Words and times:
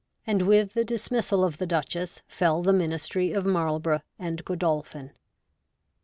and 0.25 0.41
with 0.41 0.73
the 0.73 0.83
dismissal 0.83 1.43
of 1.43 1.59
the 1.59 1.67
Duchess 1.67 2.23
fell 2.27 2.63
the 2.63 2.73
Ministry 2.73 3.31
of 3.33 3.45
Marlborough 3.45 4.01
and 4.17 4.43
Godolphin. 4.43 5.11